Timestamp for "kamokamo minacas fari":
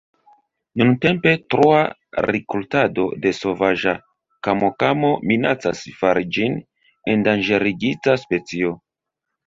4.49-6.29